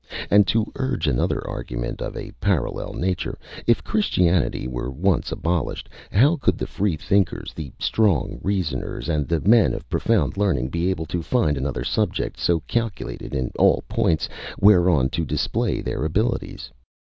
And 0.31 0.47
to 0.47 0.65
urge 0.77 1.05
another 1.05 1.47
argument 1.47 2.01
of 2.01 2.17
a 2.17 2.31
parallel 2.41 2.95
nature: 2.95 3.37
if 3.67 3.83
Christianity 3.83 4.67
were 4.67 4.89
once 4.89 5.31
abolished, 5.31 5.89
how 6.11 6.37
could 6.37 6.57
the 6.57 6.65
Freethinkers, 6.65 7.53
the 7.53 7.71
strong 7.77 8.39
reasoners, 8.41 9.07
and 9.09 9.27
the 9.27 9.41
men 9.41 9.75
of 9.75 9.87
profound 9.91 10.37
learning 10.37 10.69
be 10.69 10.89
able 10.89 11.05
to 11.05 11.21
find 11.21 11.55
another 11.55 11.83
subject 11.83 12.39
so 12.39 12.61
calculated 12.61 13.35
in 13.35 13.51
all 13.59 13.83
points 13.87 14.27
whereon 14.59 15.07
to 15.09 15.23
display 15.23 15.81
their 15.81 16.03
abilities? 16.03 16.71